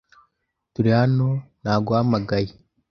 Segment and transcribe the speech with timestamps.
[0.73, 1.27] Turi hano
[1.61, 2.51] naguhamagaye